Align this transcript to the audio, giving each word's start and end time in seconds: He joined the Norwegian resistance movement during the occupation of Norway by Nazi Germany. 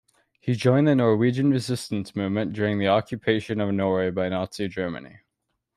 He 0.39 0.53
joined 0.55 0.87
the 0.87 0.95
Norwegian 0.95 1.51
resistance 1.51 2.15
movement 2.15 2.53
during 2.53 2.79
the 2.79 2.87
occupation 2.87 3.61
of 3.61 3.71
Norway 3.71 4.09
by 4.09 4.29
Nazi 4.29 4.67
Germany. 4.67 5.17